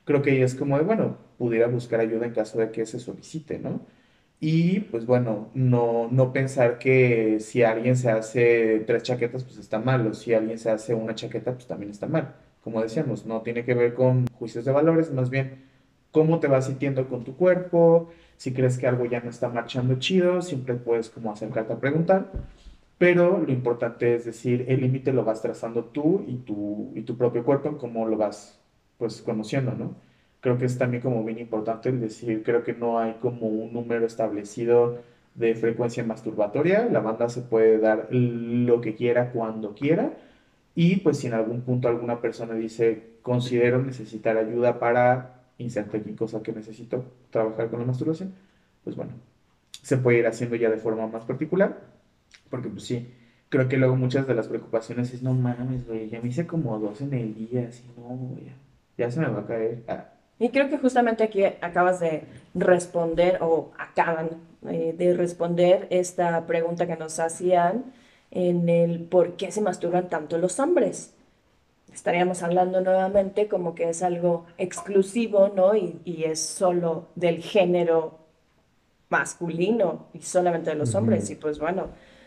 [0.04, 3.58] creo que es como de, bueno, pudiera buscar ayuda en caso de que se solicite,
[3.58, 3.80] ¿no?
[4.40, 9.78] Y pues bueno, no, no pensar que si alguien se hace tres chaquetas, pues está
[9.78, 12.34] mal, o si alguien se hace una chaqueta, pues también está mal.
[12.62, 15.64] Como decíamos, no tiene que ver con juicios de valores, más bien
[16.10, 19.98] cómo te vas sintiendo con tu cuerpo, si crees que algo ya no está marchando
[19.98, 22.30] chido, siempre puedes como acercarte a preguntar.
[22.98, 27.16] Pero lo importante es decir, el límite lo vas trazando tú y tu, y tu
[27.16, 28.60] propio cuerpo, cómo lo vas
[28.98, 29.94] pues conociendo, ¿no?
[30.40, 33.72] Creo que es también como bien importante el decir, creo que no hay como un
[33.72, 34.98] número establecido
[35.34, 40.12] de frecuencia masturbatoria, la banda se puede dar lo que quiera cuando quiera,
[40.74, 46.12] Y pues si en algún punto alguna persona dice, considero necesitar ayuda para insertar aquí
[46.14, 48.34] cosa que necesito trabajar con la masturbación,
[48.82, 49.12] pues bueno,
[49.82, 51.78] se puede ir haciendo ya de forma más particular,
[52.50, 53.08] porque pues sí,
[53.48, 56.78] creo que luego muchas de las preocupaciones es, no mames, güey, ya me hice como
[56.78, 58.52] dos en el día, así, no, ya,
[58.98, 59.82] ya se me va a caer.
[59.88, 60.10] Ah.
[60.38, 64.30] Y creo que justamente aquí acabas de responder, o acaban
[64.68, 67.84] eh, de responder esta pregunta que nos hacían
[68.30, 71.14] en el por qué se masturban tanto los hombres.
[71.94, 75.74] Estaríamos hablando nuevamente como que es algo exclusivo, ¿no?
[75.76, 78.18] Y, y es solo del género
[79.08, 81.30] masculino y solamente de los hombres.
[81.30, 81.84] Y pues bueno,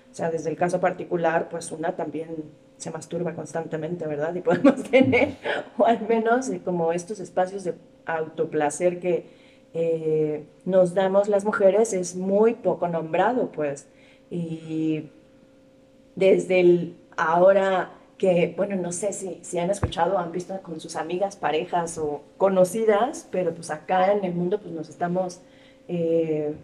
[0.10, 2.45] o sea, desde el caso particular, pues una también
[2.77, 4.34] se masturba constantemente, ¿verdad?
[4.36, 5.36] Y podemos tener,
[5.77, 7.73] o al menos eh, como estos espacios de
[8.06, 9.25] autoplacer que
[9.73, 13.88] eh, nos damos las mujeres es muy poco nombrado, pues.
[14.30, 15.10] Y
[16.15, 20.95] desde el ahora que, bueno, no sé si, si han escuchado, han visto con sus
[20.95, 25.41] amigas, parejas o conocidas, pero pues acá en el mundo pues nos estamos
[25.88, 26.56] eh,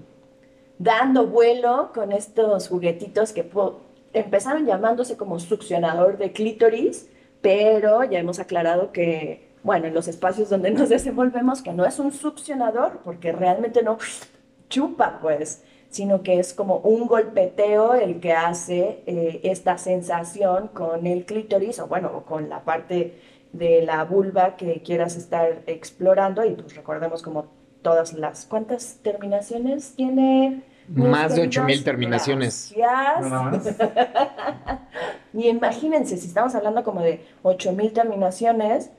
[0.79, 3.47] dando vuelo con estos juguetitos que
[4.13, 7.09] empezaron llamándose como succionador de clítoris,
[7.41, 11.99] pero ya hemos aclarado que, bueno, en los espacios donde nos desenvolvemos, que no es
[11.99, 13.97] un succionador, porque realmente no
[14.69, 15.63] chupa, pues,
[15.93, 21.77] sino que es como un golpeteo el que hace eh, esta sensación con el clítoris,
[21.79, 27.21] o bueno, con la parte de la vulva que quieras estar explorando, y pues recordemos
[27.21, 27.45] como
[27.83, 30.63] todas las, ¿cuántas terminaciones tiene?
[30.87, 32.73] Más de 8000 terminaciones.
[35.33, 38.89] y imagínense, si estamos hablando como de 8000 terminaciones,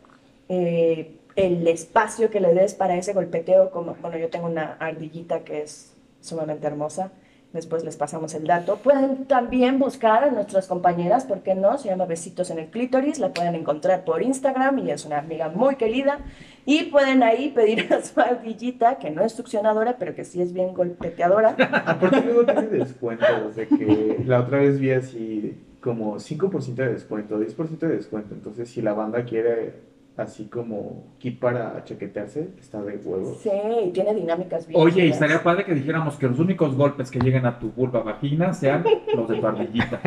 [0.48, 5.40] eh, el espacio que le des para ese golpeteo, como, bueno, yo tengo una ardillita
[5.40, 5.93] que es
[6.24, 7.12] sumamente hermosa,
[7.52, 8.76] después les pasamos el dato.
[8.76, 11.78] Pueden también buscar a nuestras compañeras, ¿por qué no?
[11.78, 15.48] Se llama Besitos en el Clítoris, la pueden encontrar por Instagram y es una amiga
[15.48, 16.18] muy querida.
[16.66, 20.52] Y pueden ahí pedir a su ardillita, que no es succionadora, pero que sí es
[20.52, 21.54] bien golpeteadora.
[21.86, 27.38] Aparte luego tiene descuentos, de que la otra vez vi así como 5% de descuento,
[27.38, 28.34] 10% de descuento.
[28.34, 33.36] Entonces si la banda quiere así como kit para chaquetearse, está de huevo.
[33.42, 33.50] Sí,
[33.92, 34.80] tiene dinámicas bien.
[34.80, 38.02] Oye, y estaría padre que dijéramos que los únicos golpes que lleguen a tu vulva
[38.02, 38.84] vagina sean
[39.16, 40.00] los de tu ardillita.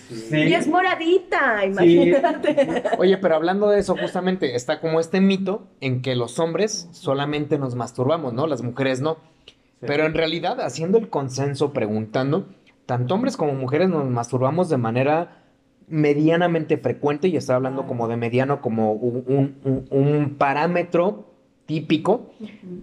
[0.00, 0.36] sí.
[0.38, 2.82] Y es moradita, imagínate.
[2.98, 7.58] Oye, pero hablando de eso, justamente está como este mito en que los hombres solamente
[7.58, 8.46] nos masturbamos, ¿no?
[8.46, 9.18] Las mujeres no.
[9.80, 12.46] Pero en realidad, haciendo el consenso, preguntando,
[12.86, 15.42] tanto hombres como mujeres nos masturbamos de manera
[15.88, 21.32] medianamente frecuente, y estoy hablando como de mediano, como un, parámetro
[21.66, 22.30] típico,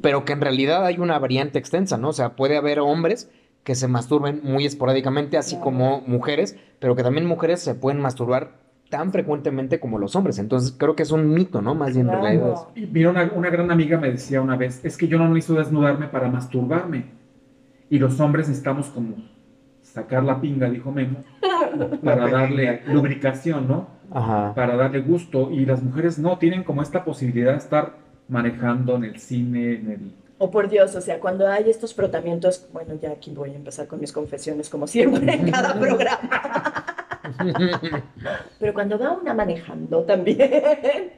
[0.01, 2.09] pero que en realidad hay una variante extensa, ¿no?
[2.09, 3.29] O sea, puede haber hombres
[3.63, 8.63] que se masturben muy esporádicamente, así como mujeres, pero que también mujeres se pueden masturbar
[8.89, 10.37] tan frecuentemente como los hombres.
[10.37, 11.73] Entonces creo que es un mito, ¿no?
[11.73, 12.67] Más bien realidad.
[12.75, 16.07] Mira, una, una, gran amiga me decía una vez, es que yo no necesito desnudarme
[16.07, 17.05] para masturbarme.
[17.89, 19.15] Y los hombres necesitamos como
[19.93, 21.19] sacar la pinga, dijo Memo,
[22.03, 23.87] para darle lubricación, ¿no?
[24.11, 24.53] Ajá.
[24.55, 25.51] Para darle gusto.
[25.51, 27.93] Y las mujeres no, tienen como esta posibilidad de estar
[28.27, 30.11] manejando en el cine, en el...
[30.39, 33.87] Oh, por Dios, o sea, cuando hay estos frotamientos, bueno, ya aquí voy a empezar
[33.87, 36.85] con mis confesiones, como siempre en cada programa.
[38.59, 41.11] Pero cuando va una manejando también,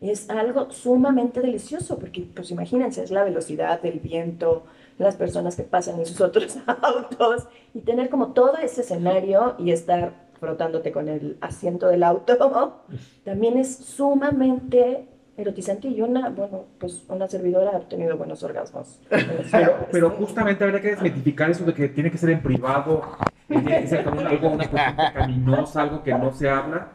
[0.00, 4.64] es algo sumamente delicioso, porque pues imagínense, es la velocidad del viento,
[4.98, 9.70] las personas que pasan en sus otros autos y tener como todo ese escenario y
[9.70, 12.82] estar frotándote con el asiento del auto,
[13.24, 19.00] también es sumamente erotizante y una, bueno, pues una servidora ha tenido buenos orgasmos.
[19.90, 23.02] Pero, justamente habría que desmitificar eso de que tiene que ser en privado,
[23.48, 26.88] tiene que ser como algo, una cuestión caminosa, algo que no se habla.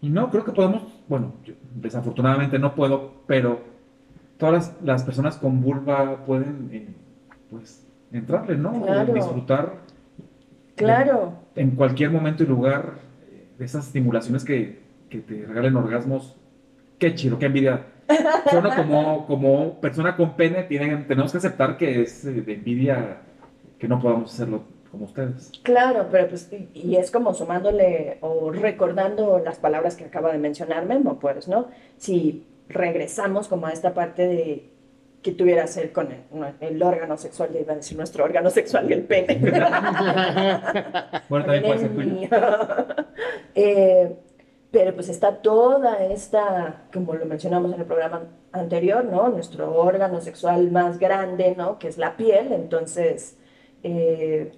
[0.00, 1.34] Y no, creo que podemos, bueno,
[1.74, 3.60] desafortunadamente no puedo, pero
[4.36, 6.88] todas las, personas con vulva pueden eh,
[7.52, 8.72] pues entrarle, ¿no?
[9.12, 9.74] Disfrutar.
[10.74, 11.34] Claro.
[11.54, 12.94] En, cualquier momento y lugar
[13.58, 16.34] de esas estimulaciones que, te regalen orgasmos.
[16.98, 17.84] Qué chido, qué envidia.
[18.50, 23.18] Yo como, como persona con pene tienen, tenemos que aceptar que es de envidia
[23.78, 25.52] que no podamos hacerlo como ustedes.
[25.62, 30.86] Claro, pero pues, y es como sumándole o recordando las palabras que acaba de mencionar
[30.86, 31.68] Memo, pues, ¿no?
[31.98, 34.71] Si regresamos como a esta parte de
[35.22, 36.08] que tuviera que ser con
[36.60, 39.38] el, órgano sexual, ya iba a decir nuestro órgano sexual el pene.
[41.28, 42.28] bueno, también puede ser tuyo.
[43.54, 44.16] Eh,
[44.70, 49.28] pero pues está toda esta, como lo mencionamos en el programa anterior, ¿no?
[49.28, 51.78] Nuestro órgano sexual más grande, ¿no?
[51.78, 53.36] Que es la piel, entonces
[53.82, 54.52] eh,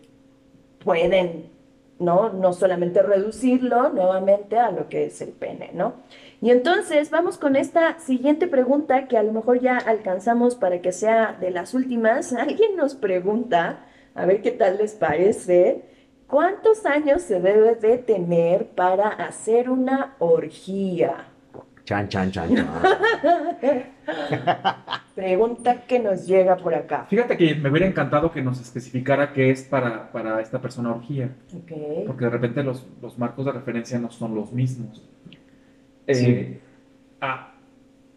[0.78, 1.50] pueden
[1.98, 2.30] ¿no?
[2.30, 5.94] No solamente reducirlo nuevamente a lo que es el pene, ¿no?
[6.44, 10.92] Y entonces vamos con esta siguiente pregunta que a lo mejor ya alcanzamos para que
[10.92, 12.32] sea de las últimas.
[12.38, 15.86] Alguien nos pregunta, a ver qué tal les parece,
[16.26, 21.28] ¿cuántos años se debe de tener para hacer una orgía?
[21.86, 22.68] Chan, chan, chan, chan.
[25.14, 27.06] Pregunta que nos llega por acá.
[27.08, 31.30] Fíjate que me hubiera encantado que nos especificara qué es para, para esta persona orgía.
[32.06, 35.08] Porque de repente los, los marcos de referencia no son los mismos.
[36.06, 36.58] Eh, Sí.
[37.20, 37.52] ah,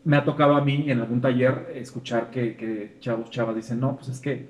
[0.03, 3.95] me ha tocado a mí en algún taller escuchar que, que chavos, chavas dicen, no,
[3.95, 4.47] pues es que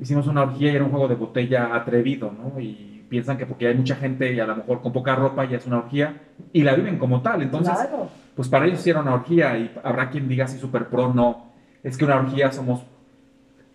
[0.00, 2.58] hicimos una orgía y era un juego de botella atrevido, ¿no?
[2.60, 5.58] Y piensan que porque hay mucha gente y a lo mejor con poca ropa ya
[5.58, 6.20] es una orgía
[6.52, 7.42] y la viven como tal.
[7.42, 8.08] Entonces, claro.
[8.34, 11.52] pues para ellos sí era una orgía y habrá quien diga así super pro, no.
[11.82, 12.82] Es que una orgía somos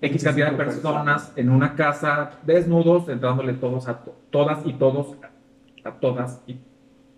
[0.02, 5.16] X cantidad de personas en una casa desnudos, entrándole todos a to- todas y todos
[5.84, 6.58] a todas y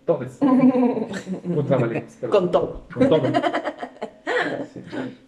[0.04, 0.38] todes.
[1.68, 2.04] Perdón.
[2.30, 2.82] Con todo.
[2.94, 3.22] Con todo.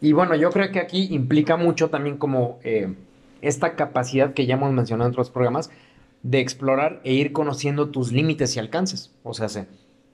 [0.00, 2.94] Y bueno, yo creo que aquí implica mucho también como eh,
[3.42, 5.70] esta capacidad que ya hemos mencionado en otros programas
[6.22, 9.12] de explorar e ir conociendo tus límites y alcances.
[9.22, 9.66] O sea, se-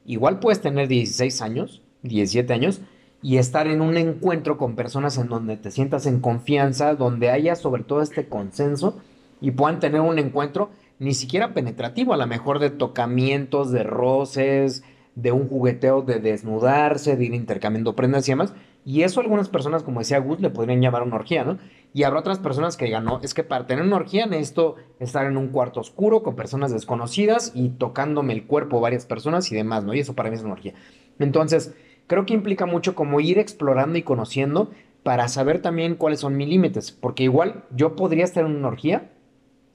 [0.05, 2.81] igual puedes tener 16 años, 17 años
[3.23, 7.55] y estar en un encuentro con personas en donde te sientas en confianza, donde haya
[7.57, 8.99] sobre todo este consenso
[9.41, 14.85] y puedan tener un encuentro ni siquiera penetrativo, a lo mejor de tocamientos, de roces,
[15.15, 18.55] de un jugueteo, de desnudarse, de ir intercambiando prendas y demás.
[18.85, 21.59] Y eso algunas personas, como decía Gus, le podrían llamar una orgía, ¿no?
[21.95, 25.27] Y habrá otras personas que digan, no, es que para tener una orgía necesito estar
[25.27, 29.85] en un cuarto oscuro con personas desconocidas y tocándome el cuerpo varias personas y demás,
[29.85, 29.95] ¿no?
[29.95, 30.75] Y eso para mí es una orgía.
[31.19, 31.75] Entonces,
[32.07, 34.71] creo que implica mucho como ir explorando y conociendo
[35.03, 39.11] para saber también cuáles son mis límites, porque igual yo podría estar en una orgía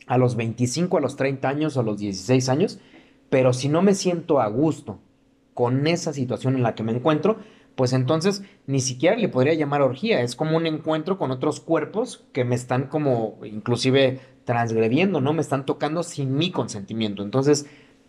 [0.08, 2.80] a los 25, a los 30 años, a los 16 años,
[3.30, 5.00] pero si no me siento a gusto
[5.54, 7.38] con esa situación en la que me encuentro,
[7.76, 12.26] pues entonces ni siquiera le podría llamar orgía, es como un encuentro con otros cuerpos
[12.32, 15.34] que me están como inclusive transgrediendo, ¿no?
[15.34, 17.24] Me están tocando sin mi consentimiento.
[17.24, 17.66] Entonces,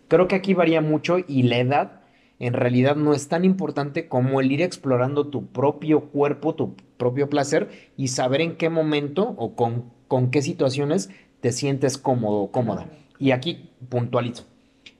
[0.07, 2.01] creo que aquí varía mucho y la edad
[2.39, 7.29] en realidad no es tan importante como el ir explorando tu propio cuerpo, tu propio
[7.29, 11.09] placer y saber en qué momento o con, con qué situaciones
[11.41, 12.87] te sientes cómodo cómoda.
[13.19, 14.45] Y aquí puntualizo.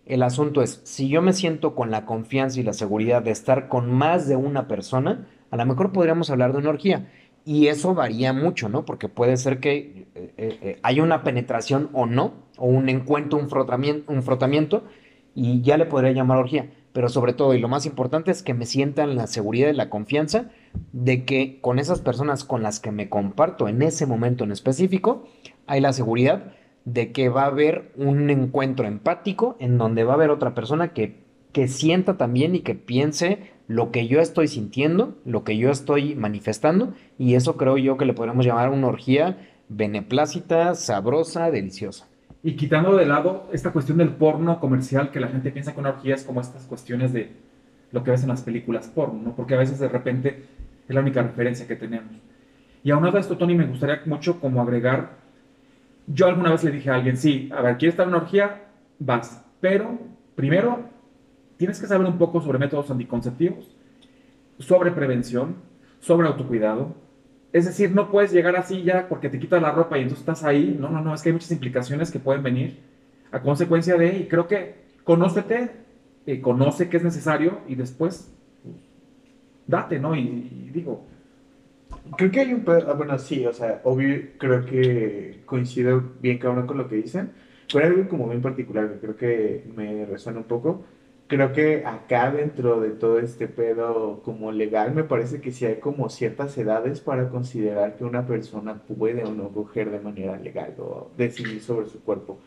[0.06, 3.68] El asunto es, si yo me siento con la confianza y la seguridad de estar
[3.68, 7.12] con más de una persona, a lo mejor podríamos hablar de una orgía.
[7.44, 8.86] Y eso varía mucho, ¿no?
[8.86, 13.40] Porque puede ser que eh, eh, eh, haya una penetración o no, o un encuentro,
[13.40, 14.84] un frotamiento, un frotamiento,
[15.36, 16.72] y ya le podría llamar orgía.
[16.94, 19.74] Pero sobre todo, y lo más importante es que me sienta en la seguridad y
[19.74, 20.50] la confianza
[20.94, 25.28] de que con esas personas con las que me comparto en ese momento en específico,
[25.68, 26.54] hay la seguridad
[26.86, 30.94] de que va a haber un encuentro empático en donde va a haber otra persona
[30.94, 31.18] que,
[31.52, 36.16] que sienta también y que piense lo que yo estoy sintiendo, lo que yo estoy
[36.16, 42.08] manifestando, y eso creo yo que le podríamos llamar una orgía beneplácita, sabrosa, deliciosa.
[42.44, 45.90] Y quitando de lado esta cuestión del porno comercial, que la gente piensa que una
[45.90, 47.32] orgía es como estas cuestiones de
[47.92, 49.36] lo que ves en las películas porno, ¿no?
[49.36, 50.44] Porque a veces de repente
[50.88, 52.14] es la única referencia que tenemos.
[52.84, 55.18] Y aunado a esto, Tony, me gustaría mucho como agregar,
[56.08, 58.64] yo alguna vez le dije a alguien, sí, a ver, ¿quieres estar en una orgía?
[59.00, 59.46] Vas.
[59.60, 60.00] Pero,
[60.36, 60.80] primero,
[61.58, 63.76] tienes que saber un poco sobre métodos anticonceptivos,
[64.58, 65.56] sobre prevención,
[66.00, 66.96] sobre autocuidado,
[67.54, 70.44] es decir, no puedes llegar así ya porque te quitas la ropa y entonces estás
[70.44, 70.78] ahí.
[70.80, 72.80] No, no, no, es que hay muchas implicaciones que pueden venir
[73.32, 75.72] a consecuencia de, y creo que conócete,
[76.26, 78.32] eh, conoce qué es necesario y después
[78.64, 78.76] pues,
[79.66, 80.16] date, ¿no?
[80.16, 81.06] Y digo,
[82.16, 86.38] Creo que hay un pedo, ah, bueno, sí, o sea, obvio, creo que coincido bien
[86.38, 87.32] cabrón con lo que dicen,
[87.72, 90.86] pero hay algo como bien particular que creo que me resuena un poco.
[91.28, 95.76] Creo que acá dentro de todo este pedo como legal, me parece que sí hay
[95.80, 100.76] como ciertas edades para considerar que una persona puede o no coger de manera legal
[100.80, 102.40] o decidir sobre su cuerpo.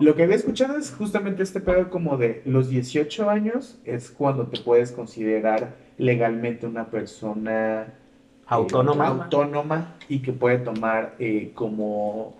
[0.00, 4.46] Lo que había escuchado es justamente este pedo como de los 18 años es cuando
[4.48, 7.94] te puedes considerar legalmente una persona
[8.48, 9.04] Autónoma.
[9.04, 12.34] eh, autónoma y que puede tomar eh, como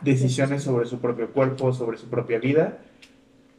[0.00, 2.78] decisiones sobre su propio cuerpo, sobre su propia vida.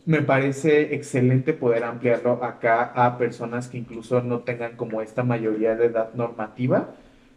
[0.05, 5.75] Me parece excelente poder ampliarlo acá a personas que incluso no tengan como esta mayoría
[5.75, 6.95] de edad normativa,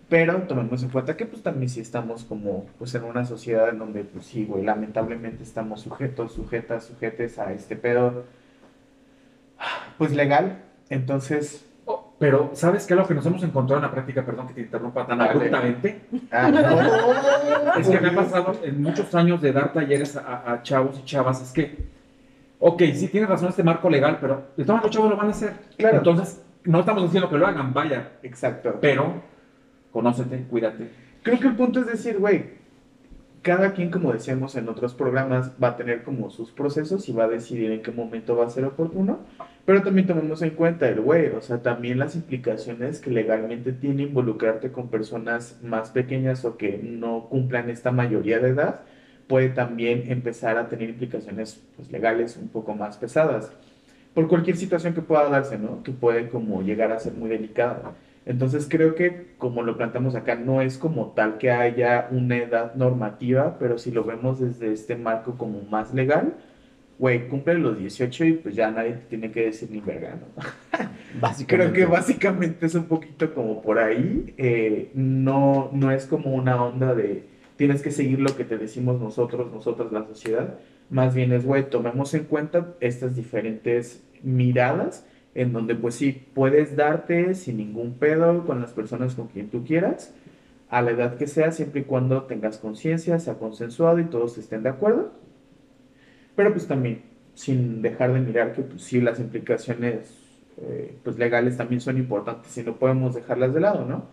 [0.08, 3.78] pero tomemos en cuenta que pues también sí estamos como pues en una sociedad en
[3.78, 8.24] donde pues sí, güey, lamentablemente estamos sujetos, sujetas, sujetes a este pedo
[9.98, 10.62] pues legal.
[10.90, 11.64] Entonces,
[12.24, 14.24] pero ¿sabes qué es lo que nos hemos encontrado en la práctica?
[14.24, 16.06] Perdón que te interrumpa tan abruptamente.
[16.30, 16.48] ah,
[17.74, 17.78] no.
[17.78, 21.04] Es que me ha pasado en muchos años de dar talleres a, a chavos y
[21.04, 21.84] chavas, es que
[22.60, 25.30] ok, sí tienes razón este marco legal, pero de todas los chavos lo van a
[25.32, 25.52] hacer.
[25.76, 25.98] Claro.
[25.98, 28.78] Entonces, no estamos diciendo que lo hagan, vaya, Exacto.
[28.80, 29.20] pero
[29.92, 30.88] conócete, cuídate.
[31.22, 32.54] Creo que el punto es decir, güey,
[33.44, 37.24] cada quien, como decíamos en otros programas, va a tener como sus procesos y va
[37.24, 39.18] a decidir en qué momento va a ser oportuno,
[39.66, 44.04] pero también tomemos en cuenta el güey, o sea, también las implicaciones que legalmente tiene
[44.04, 48.80] involucrarte con personas más pequeñas o que no cumplan esta mayoría de edad,
[49.26, 53.52] puede también empezar a tener implicaciones pues, legales un poco más pesadas,
[54.14, 55.82] por cualquier situación que pueda darse, ¿no?
[55.82, 57.92] Que puede como llegar a ser muy delicada.
[58.26, 62.74] Entonces creo que, como lo planteamos acá, no es como tal que haya una edad
[62.74, 66.34] normativa, pero si lo vemos desde este marco como más legal,
[66.98, 70.42] güey, cumple los 18 y pues ya nadie te tiene que decir ni verga, ¿no?
[71.46, 76.62] Creo que básicamente es un poquito como por ahí, eh, no, no es como una
[76.62, 77.24] onda de
[77.56, 80.58] tienes que seguir lo que te decimos nosotros, nosotras, la sociedad,
[80.90, 86.76] más bien es, güey, tomemos en cuenta estas diferentes miradas en donde pues sí, puedes
[86.76, 90.14] darte sin ningún pedo con las personas con quien tú quieras,
[90.70, 94.62] a la edad que sea, siempre y cuando tengas conciencia, sea consensuado y todos estén
[94.62, 95.12] de acuerdo.
[96.36, 97.02] Pero pues también,
[97.34, 100.24] sin dejar de mirar que pues sí, las implicaciones
[100.56, 104.06] eh, pues legales también son importantes y no podemos dejarlas de lado, ¿no?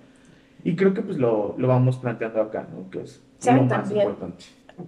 [0.64, 2.90] Y creo que pues lo, lo vamos planteando acá, ¿no?
[2.90, 4.46] Que es lo más importante.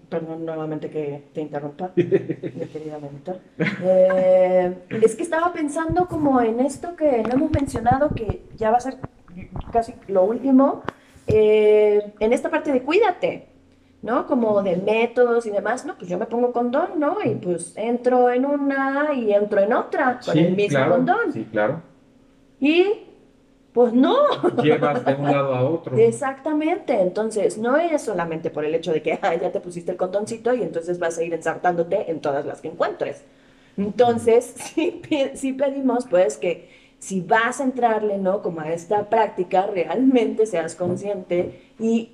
[0.09, 3.39] Perdón nuevamente que te interrumpa, mi querida mentor.
[3.57, 8.77] Eh, es que estaba pensando como en esto que no hemos mencionado, que ya va
[8.77, 8.97] a ser
[9.71, 10.83] casi lo último,
[11.27, 13.47] eh, en esta parte de cuídate,
[14.01, 14.27] ¿no?
[14.27, 15.95] Como de métodos y demás, ¿no?
[15.95, 17.17] Pues yo me pongo condón, ¿no?
[17.23, 21.31] Y pues entro en una y entro en otra con el mismo claro, condón.
[21.31, 21.81] Sí, claro.
[22.59, 22.85] Y
[23.73, 24.15] pues no.
[24.61, 25.97] Llevas de un lado a otro.
[25.97, 29.97] Exactamente, entonces no es solamente por el hecho de que "Ay, ya te pusiste el
[29.97, 33.23] condoncito y entonces vas a ir ensartándote en todas las que encuentres.
[33.77, 36.69] Entonces, sí, pi- sí pedimos pues que
[36.99, 38.41] si vas a entrarle, ¿no?
[38.41, 42.11] Como a esta práctica, realmente seas consciente y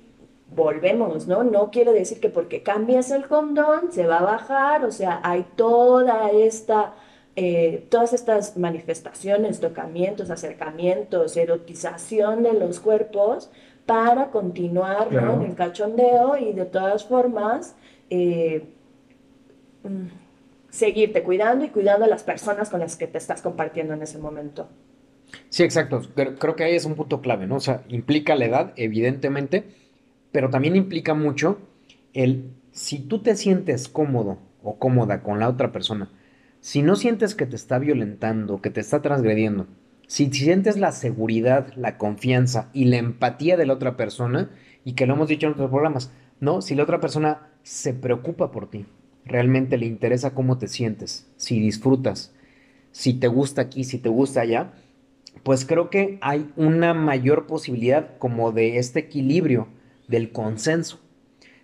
[0.54, 1.44] volvemos, ¿no?
[1.44, 5.44] No quiere decir que porque cambias el condón se va a bajar, o sea, hay
[5.56, 6.94] toda esta
[7.42, 13.50] eh, todas estas manifestaciones, tocamientos, acercamientos, erotización de los cuerpos
[13.86, 15.08] para continuar.
[15.08, 15.36] Claro.
[15.36, 17.76] en el cachondeo y de todas formas
[18.10, 18.68] eh,
[19.84, 20.08] mm,
[20.68, 24.18] seguirte cuidando y cuidando a las personas con las que te estás compartiendo en ese
[24.18, 24.68] momento.
[25.48, 26.02] Sí, exacto.
[26.14, 27.56] Creo, creo que ahí es un punto clave, ¿no?
[27.56, 29.64] O sea, implica la edad, evidentemente,
[30.30, 31.56] pero también implica mucho
[32.12, 36.10] el si tú te sientes cómodo o cómoda con la otra persona,
[36.60, 39.66] si no sientes que te está violentando, que te está transgrediendo,
[40.06, 44.50] si sientes la seguridad, la confianza y la empatía de la otra persona,
[44.84, 46.62] y que lo hemos dicho en otros programas, ¿no?
[46.62, 48.86] Si la otra persona se preocupa por ti,
[49.24, 52.34] realmente le interesa cómo te sientes, si disfrutas,
[52.92, 54.72] si te gusta aquí, si te gusta allá,
[55.42, 59.68] pues creo que hay una mayor posibilidad como de este equilibrio
[60.08, 60.99] del consenso.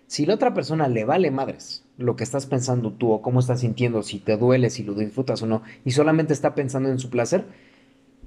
[0.07, 3.59] Si la otra persona le vale madres lo que estás pensando tú o cómo estás
[3.59, 7.09] sintiendo, si te duele, si lo disfrutas o no, y solamente está pensando en su
[7.09, 7.45] placer,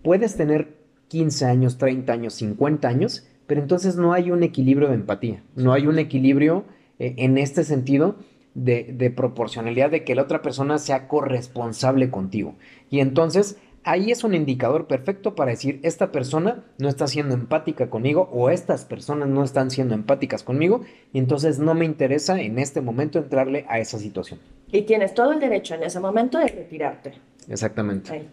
[0.03, 0.76] puedes tener
[1.09, 5.72] 15 años, 30 años, 50 años, pero entonces no hay un equilibrio de empatía, no
[5.72, 6.64] hay un equilibrio
[6.99, 8.16] eh, en este sentido
[8.55, 12.57] de, de proporcionalidad de que la otra persona sea corresponsable contigo.
[12.91, 17.89] Y entonces ahí es un indicador perfecto para decir, esta persona no está siendo empática
[17.89, 22.59] conmigo o estas personas no están siendo empáticas conmigo y entonces no me interesa en
[22.59, 24.41] este momento entrarle a esa situación.
[24.70, 27.14] Y tienes todo el derecho en ese momento de retirarte.
[27.49, 28.12] Exactamente.
[28.12, 28.28] Ahí.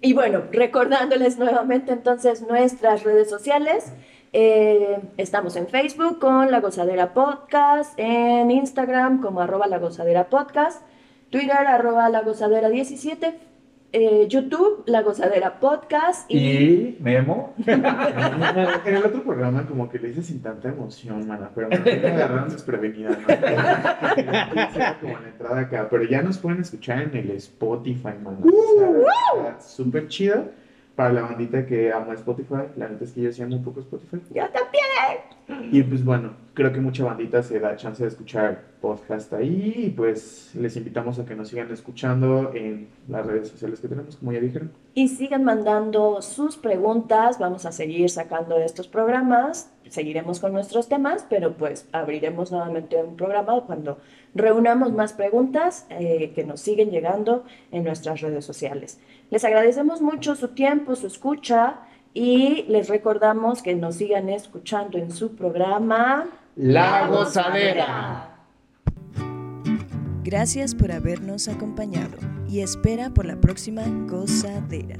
[0.00, 3.92] Y bueno, recordándoles nuevamente entonces nuestras redes sociales.
[4.36, 10.82] eh, estamos en Facebook con La Gozadera Podcast, en Instagram como arroba La Gozadera Podcast,
[11.30, 13.38] Twitter arroba La Gozadera 17,
[13.96, 16.36] eh, YouTube La Gozadera Podcast y...
[16.36, 17.54] Y Memo.
[17.64, 22.50] En el otro programa como que le hice sin tanta emoción, mana, pero me agarraron
[22.50, 23.16] desprevenida, ¿no?
[25.00, 28.38] Como la entrada acá, pero ya nos pueden escuchar en el Spotify, mana.
[28.42, 30.44] O sea, está súper chido
[30.94, 32.68] para la bandita que ama Spotify.
[32.76, 34.18] La neta es que yo sí amo un poco Spotify.
[34.30, 35.72] Yo también.
[35.72, 39.90] Y pues bueno, creo que mucha bandita se da chance de escuchar podcast ahí y
[39.90, 44.32] pues les invitamos a que nos sigan escuchando en las redes sociales que tenemos, como
[44.32, 44.72] ya dijeron.
[44.94, 51.26] Y sigan mandando sus preguntas, vamos a seguir sacando estos programas, seguiremos con nuestros temas,
[51.28, 53.98] pero pues abriremos nuevamente un programa cuando
[54.34, 59.00] reunamos más preguntas eh, que nos siguen llegando en nuestras redes sociales.
[59.34, 61.80] Les agradecemos mucho su tiempo, su escucha
[62.12, 68.28] y les recordamos que nos sigan escuchando en su programa La Gozadera.
[70.22, 72.16] Gracias por habernos acompañado
[72.48, 74.98] y espera por la próxima gozadera.